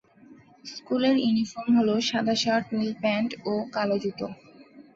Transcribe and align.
স্কুলের 0.65 1.15
ইউনিফর্ম 1.19 1.71
হল 1.79 1.89
সাদা 2.09 2.35
শার্ট, 2.43 2.65
নীল 2.73 2.91
প্যান্ট 3.01 3.31
ও 3.45 3.53
কালো 3.75 3.95
জুতো। 4.03 4.27